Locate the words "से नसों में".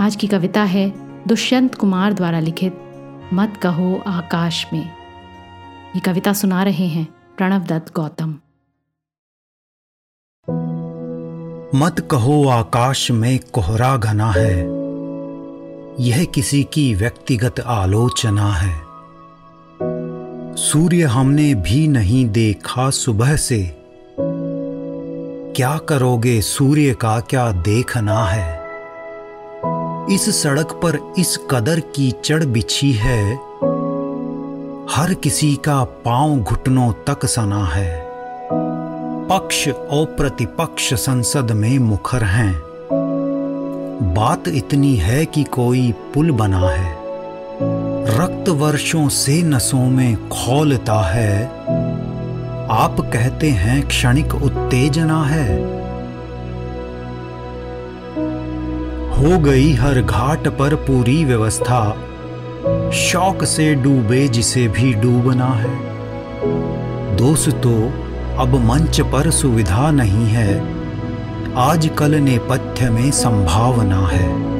49.08-50.28